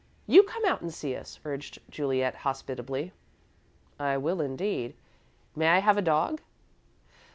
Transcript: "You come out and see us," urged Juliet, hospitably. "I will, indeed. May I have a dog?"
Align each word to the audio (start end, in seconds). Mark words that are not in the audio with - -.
"You 0.25 0.41
come 0.41 0.65
out 0.65 0.81
and 0.81 0.91
see 0.91 1.15
us," 1.15 1.39
urged 1.45 1.77
Juliet, 1.91 2.37
hospitably. 2.37 3.13
"I 3.99 4.17
will, 4.17 4.41
indeed. 4.41 4.95
May 5.55 5.67
I 5.67 5.77
have 5.77 5.95
a 5.99 6.01
dog?" 6.01 6.41